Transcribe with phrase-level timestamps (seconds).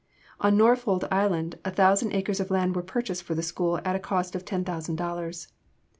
[0.39, 3.99] On Norfold Island a thousand acres of land were purchased for the school at a
[3.99, 5.49] cost of ten thousand dollars.